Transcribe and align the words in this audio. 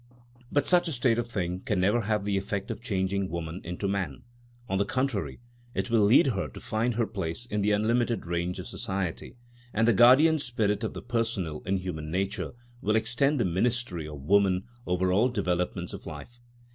But 0.51 0.65
such 0.65 0.87
a 0.87 0.91
state 0.93 1.19
of 1.19 1.27
things 1.29 1.61
can 1.65 1.79
never 1.79 2.01
have 2.01 2.25
the 2.25 2.35
effect 2.35 2.71
of 2.71 2.81
changing 2.81 3.29
woman 3.29 3.61
into 3.63 3.87
man. 3.87 4.23
On 4.67 4.79
the 4.79 4.83
contrary, 4.83 5.39
it 5.75 5.91
will 5.91 6.01
lead 6.01 6.25
her 6.25 6.47
to 6.47 6.59
find 6.59 6.95
her 6.95 7.05
place 7.05 7.45
in 7.45 7.61
the 7.61 7.69
unlimited 7.71 8.25
range 8.25 8.57
of 8.57 8.65
society, 8.65 9.35
and 9.75 9.87
the 9.87 9.93
Guardian 9.93 10.39
Spirit 10.39 10.83
of 10.83 10.95
the 10.95 11.03
personal 11.03 11.61
in 11.67 11.77
human 11.77 12.09
nature 12.09 12.53
will 12.81 12.95
extend 12.95 13.39
the 13.39 13.45
ministry 13.45 14.07
of 14.07 14.23
woman 14.23 14.63
over 14.87 15.13
all 15.13 15.29
developments 15.29 15.93
of 15.93 16.07
life. 16.07 16.39